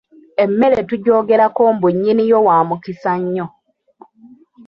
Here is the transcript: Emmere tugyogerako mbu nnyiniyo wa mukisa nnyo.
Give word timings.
Emmere 0.43 0.79
tugyogerako 0.89 1.61
mbu 1.75 1.87
nnyiniyo 1.93 2.37
wa 2.47 2.57
mukisa 2.67 3.11
nnyo. 3.21 3.45